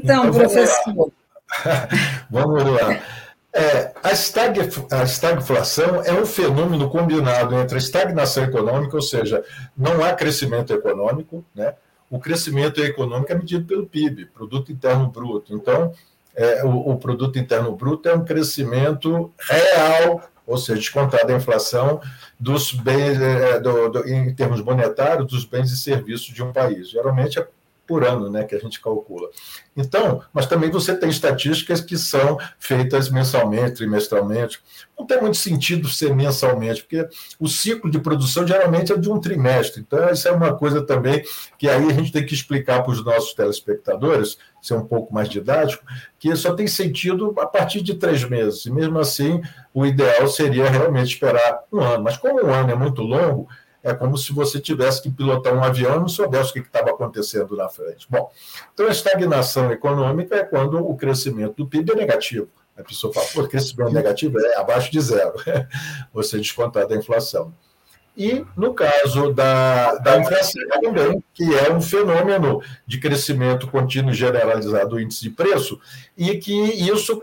[0.06, 1.12] Então, então professor.
[2.30, 3.02] Vamos lá.
[3.54, 4.60] É, a, estag,
[4.92, 9.44] a estagflação é um fenômeno combinado entre a estagnação econômica, ou seja,
[9.76, 11.74] não há crescimento econômico, né?
[12.10, 15.56] o crescimento econômico é medido pelo PIB, Produto Interno Bruto.
[15.56, 15.92] Então,
[16.36, 22.02] é, o, o, Produto Interno Bruto é um crescimento real, ou seja, descontada a inflação
[22.40, 26.90] dos bens, é, do, do, em termos monetários, dos bens e serviços de um país.
[26.90, 27.48] Geralmente é
[27.86, 29.30] por ano, né, que a gente calcula.
[29.76, 34.62] Então, mas também você tem estatísticas que são feitas mensalmente, trimestralmente.
[34.98, 37.08] Não tem muito sentido ser mensalmente, porque
[37.40, 39.82] o ciclo de produção geralmente é de um trimestre.
[39.82, 41.24] Então, isso é uma coisa também
[41.58, 45.30] que aí a gente tem que explicar para os nossos telespectadores, ser um pouco mais
[45.30, 45.84] didático,
[46.18, 48.66] que só tem sentido a partir de três meses.
[48.66, 49.42] E mesmo assim,
[49.74, 52.04] o ideal seria realmente esperar um ano.
[52.04, 53.48] Mas como um ano é muito longo,
[53.86, 56.90] é como se você tivesse que pilotar um avião e não soubesse o que estava
[56.90, 58.08] acontecendo na frente.
[58.10, 58.32] Bom,
[58.74, 62.50] então a estagnação econômica é quando o crescimento do PIB é negativo.
[62.76, 65.36] A pessoa fala, pô, crescimento negativo é abaixo de zero,
[66.12, 67.54] você descontar da inflação.
[68.18, 74.90] E no caso da, da inflação também, que é um fenômeno de crescimento contínuo generalizado
[74.90, 75.80] do índice de preço,
[76.18, 77.22] e que isso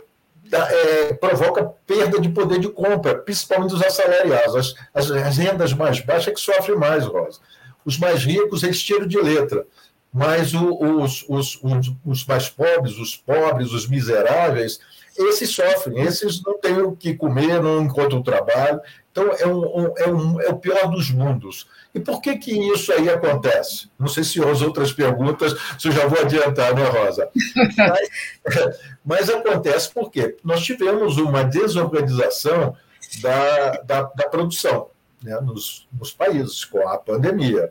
[0.53, 4.55] é, provoca perda de poder de compra, principalmente dos assalariados.
[4.95, 7.41] As, as, as rendas mais baixas é que sofrem mais, Rosa.
[7.85, 9.67] Os mais ricos, eles tiram de letra.
[10.13, 14.79] Mas o, os, os, os, os mais pobres, os pobres, os miseráveis,
[15.17, 18.81] esses sofrem, esses não têm o que comer, não encontram trabalho.
[19.13, 21.69] Então, é, um, é, um, é o pior dos mundos.
[21.95, 23.91] E por que, que isso aí acontece?
[23.99, 27.29] Não sei se as outras perguntas, se eu já vou adiantar, né, Rosa?
[27.77, 28.09] Mas,
[29.05, 32.75] mas acontece porque nós tivemos uma desorganização
[33.21, 34.89] da, da, da produção
[35.23, 37.71] né, nos, nos países com a pandemia.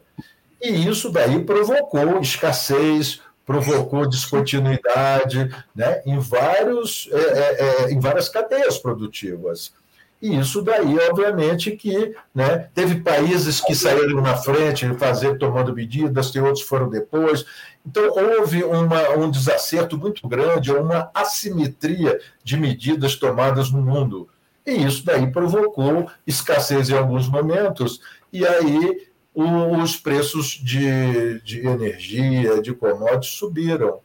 [0.61, 8.29] E isso daí provocou escassez, provocou descontinuidade né, em, vários, é, é, é, em várias
[8.29, 9.73] cadeias produtivas.
[10.21, 16.29] E isso daí, obviamente, que né, teve países que saíram na frente, fazer, tomando medidas,
[16.29, 17.43] tem outros foram depois.
[17.83, 24.29] Então, houve uma, um desacerto muito grande, uma assimetria de medidas tomadas no mundo.
[24.65, 27.99] E isso daí provocou escassez em alguns momentos,
[28.31, 33.99] e aí os preços de, de energia, de commodities subiram.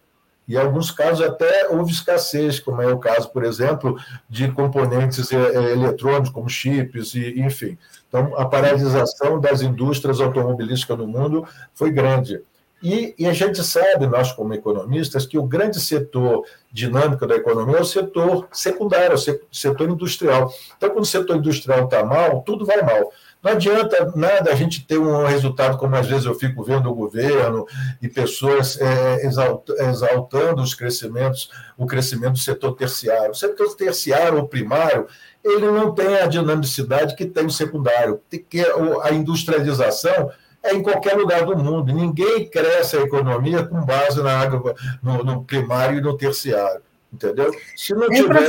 [0.48, 3.96] E em alguns casos até houve escassez, como é o caso, por exemplo,
[4.28, 7.76] de componentes eh, eh, eletrônicos, como chips, e, enfim.
[8.08, 12.40] Então, a paralisação das indústrias automobilísticas no mundo foi grande.
[12.82, 17.78] E, e, a gente sabe, nós como economistas, que o grande setor dinâmico da economia
[17.78, 20.52] é o setor secundário, o setor industrial.
[20.76, 23.10] Então, quando o setor industrial está mal, tudo vai mal.
[23.42, 26.94] Não adianta nada a gente ter um resultado como às vezes eu fico vendo o
[26.94, 27.64] governo
[28.02, 33.30] e pessoas é, exaltando os crescimentos, o crescimento do setor terciário.
[33.30, 35.06] O setor terciário ou primário,
[35.44, 38.20] ele não tem a dinamicidade que tem o secundário,
[38.50, 38.64] que
[39.02, 41.92] a industrialização é em qualquer lugar do mundo.
[41.92, 47.54] Ninguém cresce a economia com base na água, no, no primário e no terciário, entendeu?
[47.76, 48.48] Se não tiver?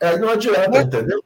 [0.00, 1.22] É, não adianta, entendeu?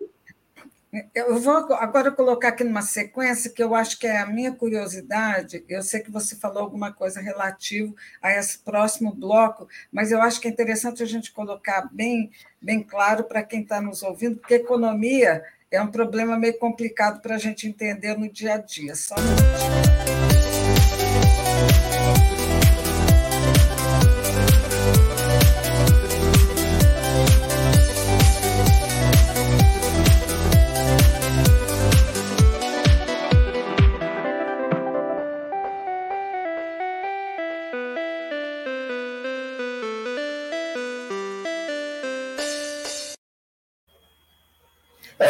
[1.15, 5.65] Eu vou agora colocar aqui numa sequência que eu acho que é a minha curiosidade.
[5.69, 10.41] Eu sei que você falou alguma coisa relativo a esse próximo bloco, mas eu acho
[10.41, 12.31] que é interessante a gente colocar bem,
[12.61, 17.35] bem claro para quem está nos ouvindo, porque economia é um problema meio complicado para
[17.35, 18.95] a gente entender no dia a dia.
[18.95, 19.94] Só um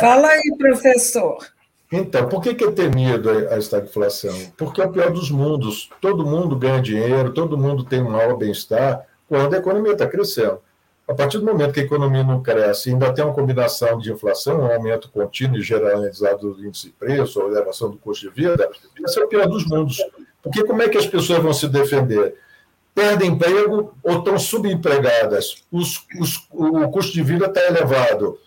[0.05, 1.39] Fala aí, professor.
[1.91, 4.35] Então, por que, que é temido a estagflação?
[4.55, 5.89] Porque é o pior dos mundos.
[5.99, 10.61] Todo mundo ganha dinheiro, todo mundo tem um maior bem-estar quando a economia está crescendo.
[11.09, 14.61] A partir do momento que a economia não cresce, ainda tem uma combinação de inflação,
[14.61, 18.69] um aumento contínuo e generalizado do índice de preço, ou elevação do custo de vida,
[19.03, 20.05] esse é o pior dos mundos.
[20.43, 22.35] Porque como é que as pessoas vão se defender?
[22.95, 25.65] Perdem emprego ou estão subempregadas?
[25.73, 28.39] Os, os, o custo de vida está elevado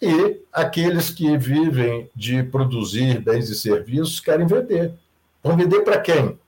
[0.00, 4.92] e aqueles que vivem de produzir bens e serviços querem vender.
[5.42, 6.38] Vão vender para quem?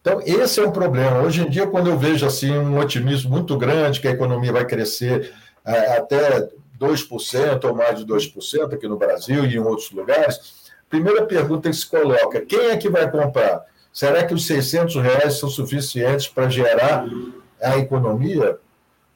[0.00, 1.22] Então, esse é um problema.
[1.22, 4.64] Hoje em dia, quando eu vejo assim um otimismo muito grande que a economia vai
[4.64, 5.32] crescer
[5.64, 6.48] é, até
[6.80, 11.68] 2% ou mais de 2% aqui no Brasil e em outros lugares, a primeira pergunta
[11.68, 13.64] que se coloca, quem é que vai comprar?
[13.92, 17.04] Será que os 600 reais são suficientes para gerar
[17.60, 18.58] a economia?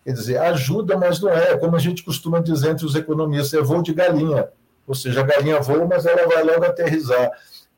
[0.04, 1.56] Quer dizer, ajuda, mas não é.
[1.56, 4.48] Como a gente costuma dizer entre os economistas, é voo de galinha.
[4.86, 7.30] Ou seja, a galinha voa, mas ela vai logo aterrizar.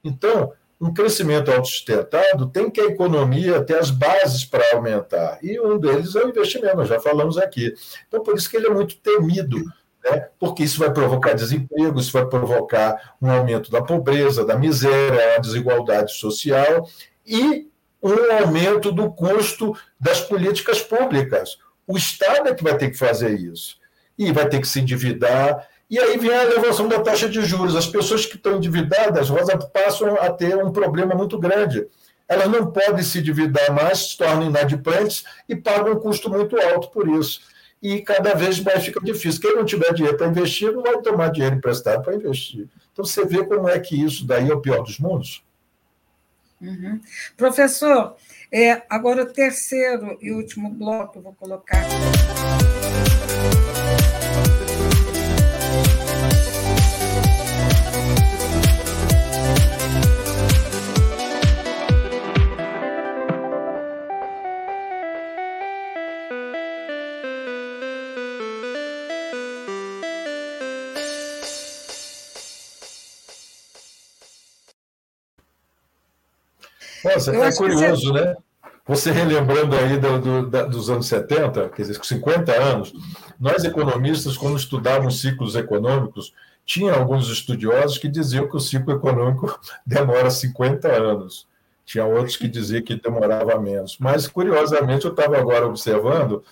[0.03, 5.39] Então, um crescimento autossustentado tem que a economia ter as bases para aumentar.
[5.43, 7.75] E um deles é o investimento, já falamos aqui.
[8.09, 9.59] Então, por isso que ele é muito temido,
[10.05, 10.29] né?
[10.39, 15.39] porque isso vai provocar desemprego, isso vai provocar um aumento da pobreza, da miséria, a
[15.39, 16.89] desigualdade social
[17.27, 17.69] e
[18.03, 21.59] um aumento do custo das políticas públicas.
[21.87, 23.79] O Estado é que vai ter que fazer isso.
[24.19, 25.67] E vai ter que se endividar.
[25.91, 27.77] E aí vem a elevação da taxa de juros.
[27.77, 29.29] As pessoas que estão endividadas,
[29.73, 31.87] passam a ter um problema muito grande.
[32.27, 36.91] Elas não podem se endividar mais, se tornam inadimplentes e pagam um custo muito alto
[36.91, 37.41] por isso.
[37.83, 39.43] E cada vez mais fica difícil.
[39.43, 42.67] Quem não tiver dinheiro para investir, não vai tomar dinheiro emprestado para investir.
[42.93, 45.45] Então você vê como é que isso daí é o pior dos mundos.
[46.63, 46.99] Uhum.
[47.37, 48.17] Professor,
[48.55, 51.83] é, agora o terceiro e último bloco, eu vou colocar.
[77.05, 78.13] Nossa, é curioso, você...
[78.13, 78.44] né?
[78.87, 82.93] Você relembrando aí do, do, da, dos anos 70, quer dizer, 50 anos,
[83.41, 86.35] nós economistas, quando estudávamos ciclos econômicos,
[86.67, 91.47] tinha alguns estudiosos que diziam que o ciclo econômico demora 50 anos.
[91.87, 93.97] Tinha outros que diziam que demorava menos.
[93.99, 96.43] Mas, curiosamente, eu estava agora observando,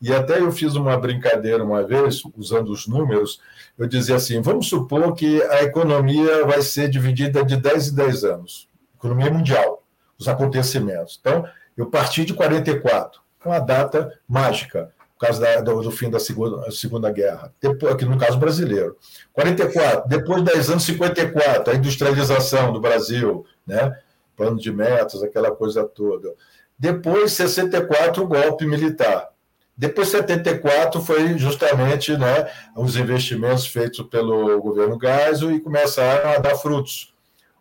[0.00, 3.40] e até eu fiz uma brincadeira uma vez, usando os números,
[3.78, 8.24] eu dizia assim: vamos supor que a economia vai ser dividida de 10 em 10
[8.24, 9.82] anos, economia mundial,
[10.18, 11.18] os acontecimentos.
[11.20, 11.44] Então,
[11.76, 16.70] eu parti de 44, uma data mágica, por causa da, do, do, fim da segunda,
[16.70, 18.96] segunda Guerra, depois, aqui no caso brasileiro.
[19.32, 23.96] 44, depois de 10 anos, 54, a industrialização do Brasil, né?
[24.36, 26.34] plano de metas, aquela coisa toda.
[26.78, 29.28] Depois, 64, o golpe militar.
[29.76, 36.56] Depois, 74, foi justamente né, os investimentos feitos pelo governo Geisel e começaram a dar
[36.56, 37.14] frutos.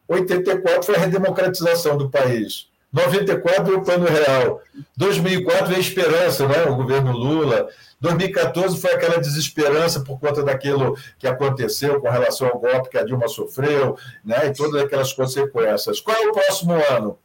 [0.07, 2.70] 84 foi a redemocratização do país.
[2.91, 4.61] 94 o plano real.
[4.97, 6.63] 2004 veio a esperança, né?
[6.65, 7.69] o governo Lula.
[8.01, 13.05] 2014 foi aquela desesperança por conta daquilo que aconteceu com relação ao golpe que a
[13.05, 14.47] Dilma sofreu, né?
[14.47, 16.01] e todas aquelas consequências.
[16.01, 17.17] Qual é o próximo ano?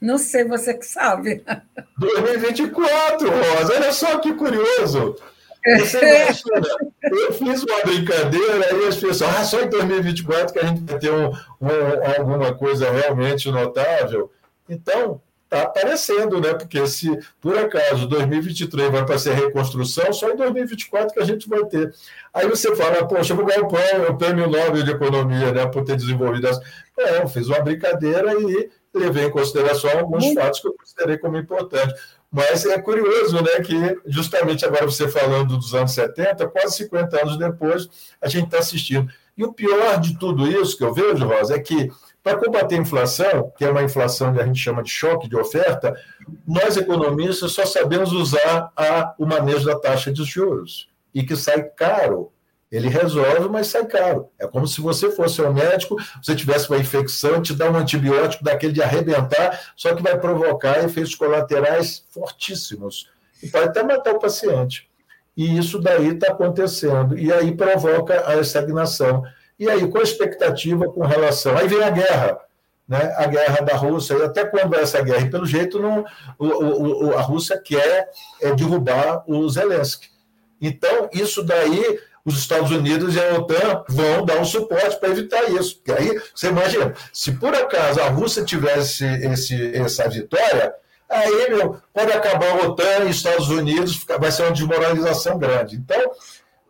[0.00, 1.42] Não sei, você que sabe.
[1.96, 3.74] 2024, Rosa.
[3.74, 5.16] Olha só que curioso.
[5.78, 10.66] Você imagina, eu fiz uma brincadeira e as pessoas, ah, só em 2024 que a
[10.66, 14.30] gente vai ter um, um, alguma coisa realmente notável.
[14.68, 16.54] Então, está aparecendo, né?
[16.54, 21.48] Porque se por acaso 2023 vai para ser reconstrução, só em 2024 que a gente
[21.48, 21.92] vai ter.
[22.34, 25.66] Aí você fala, poxa, eu vou ganhar o prêmio, o prêmio Nobel de Economia, né?
[25.66, 26.60] Por ter desenvolvido essa.
[26.98, 31.36] É, eu fiz uma brincadeira e levei em consideração alguns fatos que eu considerei como
[31.36, 31.94] importantes.
[32.30, 37.38] Mas é curioso, né, que justamente agora você falando dos anos 70, quase 50 anos
[37.38, 37.88] depois,
[38.20, 39.08] a gente está assistindo.
[39.36, 41.90] E o pior de tudo isso que eu vejo, Rosa, é que
[42.22, 45.36] para combater a inflação, que é uma inflação que a gente chama de choque de
[45.36, 45.94] oferta,
[46.46, 51.62] nós economistas só sabemos usar a, o manejo da taxa de juros e que sai
[51.62, 52.32] caro.
[52.76, 54.28] Ele resolve, mas sai caro.
[54.38, 58.44] É como se você fosse um médico, você tivesse uma infecção, te dá um antibiótico
[58.44, 63.08] daquele de arrebentar, só que vai provocar efeitos colaterais fortíssimos.
[63.42, 64.90] E pode até matar o paciente.
[65.34, 67.18] E isso daí está acontecendo.
[67.18, 69.22] E aí provoca a estagnação.
[69.58, 71.56] E aí, a expectativa com relação?
[71.56, 72.38] Aí vem a guerra,
[72.86, 73.14] né?
[73.16, 75.22] a guerra da Rússia, e até quando vai essa guerra?
[75.26, 76.04] E pelo jeito, não,
[76.38, 76.46] o,
[77.06, 78.10] o, a Rússia quer
[78.42, 80.08] é, derrubar o Zelensky.
[80.60, 85.48] Então, isso daí, os Estados Unidos e a OTAN vão dar um suporte para evitar
[85.52, 85.76] isso.
[85.76, 90.74] Porque aí, você imagina, se por acaso a Rússia tivesse esse, essa vitória,
[91.08, 95.76] aí meu, pode acabar a OTAN e Estados Unidos, vai ser uma desmoralização grande.
[95.76, 96.10] Então,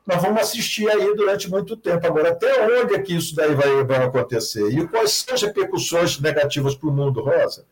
[0.07, 2.07] nós vamos assistir aí durante muito tempo.
[2.07, 4.69] Agora, até onde é que isso daí vai, vai acontecer?
[4.69, 7.65] E quais são as repercussões negativas para o mundo, Rosa?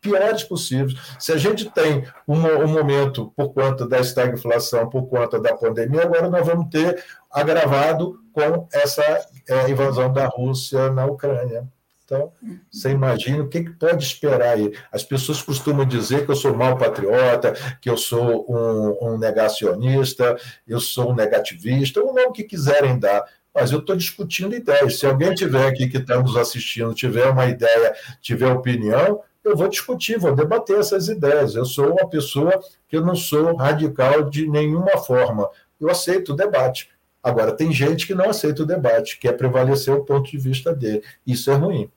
[0.00, 0.98] Piores possíveis.
[1.18, 6.02] Se a gente tem um, um momento por conta da estagflação, por conta da pandemia,
[6.02, 9.02] agora nós vamos ter agravado com essa
[9.48, 11.68] é, invasão da Rússia na Ucrânia.
[12.10, 12.32] Então,
[12.68, 14.72] você imagina o que, que, pode esperar aí.
[14.90, 20.36] As pessoas costumam dizer que eu sou mau patriota, que eu sou um, um negacionista,
[20.66, 23.24] eu sou um negativista, ou não o que quiserem dar.
[23.54, 24.98] Mas eu estou discutindo ideias.
[24.98, 29.20] Se alguém tiver aqui que está nos assistindo, tiver uma ideia, tiver opinião,
[29.50, 31.54] eu vou discutir, vou debater essas ideias.
[31.54, 35.48] Eu sou uma pessoa que eu não sou radical de nenhuma forma.
[35.80, 36.90] Eu aceito o debate.
[37.22, 41.02] Agora, tem gente que não aceita o debate, quer prevalecer o ponto de vista dele.
[41.26, 41.90] Isso é ruim.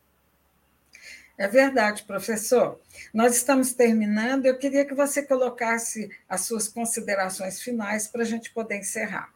[1.38, 2.80] É verdade, professor.
[3.14, 4.46] Nós estamos terminando.
[4.46, 9.33] Eu queria que você colocasse as suas considerações finais para a gente poder encerrar.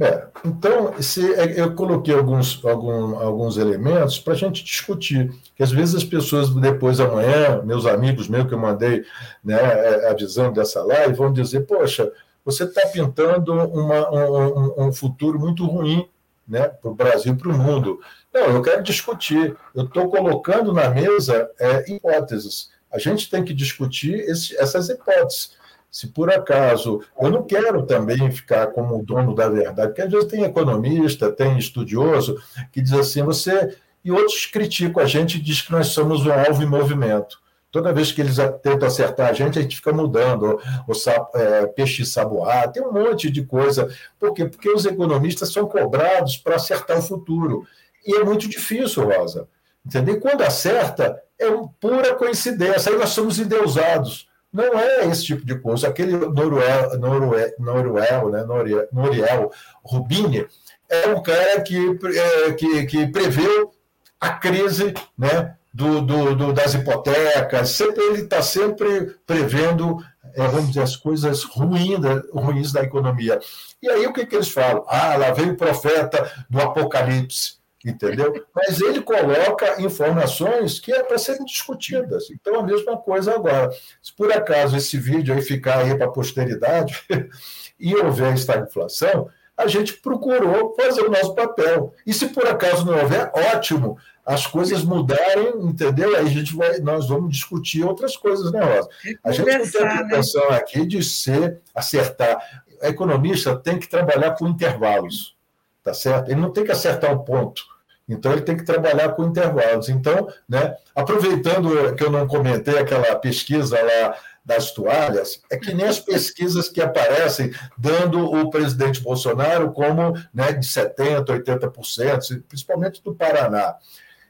[0.00, 5.62] É, então, se, é, eu coloquei alguns, algum, alguns elementos para a gente discutir, que
[5.62, 9.04] às vezes as pessoas depois amanhã, meus amigos meus que eu mandei
[9.44, 12.10] né, é, avisando dessa live, vão dizer, poxa,
[12.44, 16.08] você está pintando uma, um, um, futuro muito ruim
[16.48, 18.00] né, para o Brasil para o mundo.
[18.32, 19.56] Não, eu quero discutir.
[19.74, 22.70] Eu estou colocando na mesa é, hipóteses.
[22.90, 25.52] A gente tem que discutir esse, essas hipóteses.
[25.92, 30.10] Se por acaso eu não quero também ficar como o dono da verdade, porque às
[30.10, 35.40] vezes tem economista, tem estudioso que diz assim, você e outros criticam a gente e
[35.42, 37.42] diz que nós somos um alvo em movimento.
[37.70, 41.66] Toda vez que eles tentam acertar a gente, a gente fica mudando, o, o é,
[41.66, 43.94] peixe saboar, tem um monte de coisa.
[44.18, 44.46] Por quê?
[44.46, 47.66] Porque os economistas são cobrados para acertar o futuro.
[48.06, 49.46] E é muito difícil, Rosa.
[49.84, 50.16] Entendeu?
[50.16, 51.46] E quando acerta, é
[51.78, 52.92] pura coincidência.
[52.92, 54.31] Aí nós somos endeusados.
[54.52, 55.88] Não é esse tipo de coisa.
[55.88, 58.44] Aquele Noruel, Noruel, Noruel, né?
[58.44, 59.50] Noriel, Noriel
[59.82, 60.46] Rubini
[60.90, 63.72] é um cara que, é, que, que preveu
[64.20, 67.70] a crise né, do, do, do das hipotecas.
[67.70, 73.40] Sempre, ele está sempre prevendo, é, vamos dizer, as coisas ruins da, ruins da economia.
[73.82, 74.84] E aí o que, que eles falam?
[74.86, 78.46] Ah, lá veio o profeta do Apocalipse entendeu?
[78.54, 82.30] Mas ele coloca informações que é para serem discutidas.
[82.30, 83.70] Então, a mesma coisa agora.
[84.00, 87.02] Se por acaso esse vídeo aí ficar aí para a posteridade
[87.78, 91.94] e houver estagflação, a gente procurou fazer o nosso papel.
[92.06, 93.96] E se por acaso não houver, ótimo.
[94.24, 96.16] As coisas mudarem, entendeu?
[96.16, 98.88] Aí a gente vai, nós vamos discutir outras coisas, né, Rosa?
[99.24, 100.56] A gente não tem a pretensão né?
[100.56, 102.62] aqui de ser, acertar.
[102.80, 105.36] O economista tem que trabalhar com intervalos,
[105.82, 106.30] tá certo?
[106.30, 107.64] Ele não tem que acertar o ponto.
[108.08, 109.88] Então, ele tem que trabalhar com intervalos.
[109.88, 115.86] Então, né, aproveitando que eu não comentei aquela pesquisa lá das toalhas, é que nem
[115.86, 123.14] as pesquisas que aparecem dando o presidente Bolsonaro como né, de 70%, 80%, principalmente do
[123.14, 123.76] Paraná.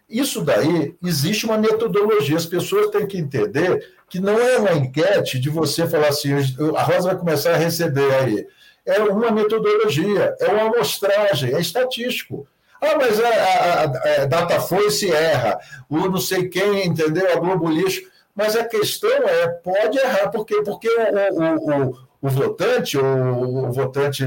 [0.09, 5.39] Isso daí, existe uma metodologia, as pessoas têm que entender que não é uma enquete
[5.39, 6.35] de você falar assim,
[6.77, 8.47] a Rosa vai começar a receber aí.
[8.85, 12.47] É uma metodologia, é uma amostragem, é estatístico.
[12.83, 15.57] Ah, mas a, a, a data foi se erra,
[15.89, 17.33] o não sei quem, entendeu?
[17.33, 18.11] A Globo lixo.
[18.35, 20.63] Mas a questão é, pode errar, por quê?
[20.65, 24.25] Porque o, o, o, o votante, ou o votante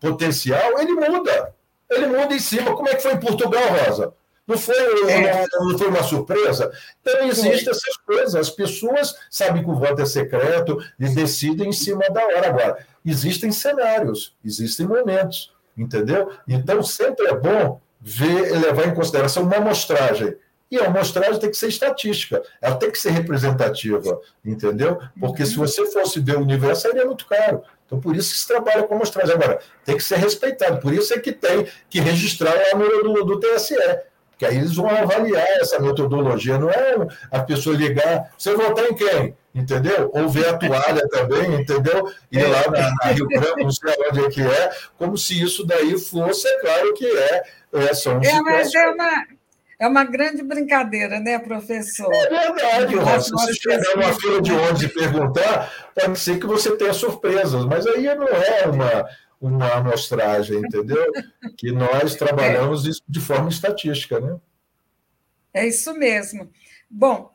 [0.00, 1.54] potencial, ele muda.
[1.90, 2.74] Ele muda em cima.
[2.74, 4.14] Como é que foi em Portugal, Rosa?
[4.46, 5.46] Não foi, é.
[5.52, 6.72] não, não foi uma surpresa?
[7.02, 8.34] Então, existem essas coisas.
[8.34, 12.48] As pessoas sabem que o voto é secreto e decidem em cima da hora.
[12.48, 16.32] Agora, existem cenários, existem momentos, entendeu?
[16.48, 20.36] Então, sempre é bom ver, levar em consideração uma amostragem.
[20.70, 24.98] E a amostragem tem que ser estatística, ela tem que ser representativa, entendeu?
[25.18, 27.62] Porque se você fosse ver o universo, seria muito caro.
[27.86, 29.34] Então, por isso que se trabalha com amostragem.
[29.34, 33.24] Agora, tem que ser respeitado, por isso é que tem que registrar a número do,
[33.24, 33.74] do TSE
[34.38, 36.94] que aí eles vão avaliar essa metodologia, não é
[37.30, 39.36] a pessoa ligar, você votar em quem?
[39.58, 40.10] Entendeu?
[40.14, 42.10] Ou ver a toalha também, entendeu?
[42.30, 45.66] Ir lá na, na Rio Branco, não sei onde é que é, como se isso
[45.66, 47.42] daí fosse, é claro que é.
[47.72, 49.26] É, são é mas é uma,
[49.80, 52.12] é uma grande brincadeira, né, professor?
[52.14, 53.20] É verdade, Rosa.
[53.20, 57.64] Se você chegar numa fila de ônibus e perguntar, pode ser que você tenha surpresas,
[57.64, 59.08] mas aí não é uma
[59.40, 61.12] uma amostragem, entendeu?
[61.56, 64.36] que nós trabalhamos isso de forma estatística, né?
[65.54, 66.50] É isso mesmo.
[66.90, 67.32] Bom,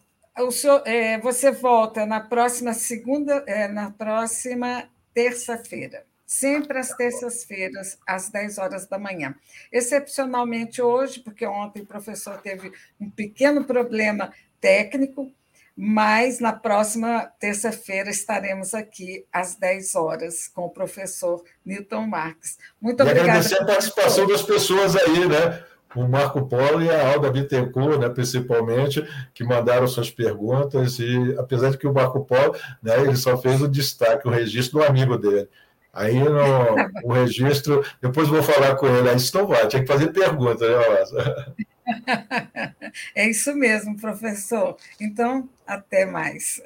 [0.51, 6.05] senhor, é, você volta na próxima segunda, é, na próxima terça-feira.
[6.25, 9.35] Sempre às terças-feiras, às 10 horas da manhã.
[9.71, 15.31] Excepcionalmente hoje, porque ontem o professor teve um pequeno problema técnico,
[15.77, 22.57] mas na próxima terça-feira estaremos aqui às 10 horas com o professor Newton Marques.
[22.81, 23.29] Muito e obrigada.
[23.29, 25.63] agradecer a participação das pessoas aí, né?
[25.95, 31.69] O Marco Polo e a Alda Bittencourt, né, principalmente, que mandaram suas perguntas, e apesar
[31.69, 35.17] de que o Marco Polo, né, ele só fez o destaque, o registro do amigo
[35.17, 35.47] dele.
[35.93, 40.07] Aí no o registro, depois vou falar com ele, aí não vai, tinha que fazer
[40.11, 41.53] pergunta, né, Rosa?
[43.15, 44.77] É isso mesmo, professor.
[45.01, 46.61] Então, até mais.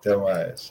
[0.00, 0.70] Até mais.